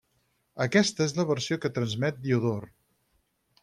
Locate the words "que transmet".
1.67-2.21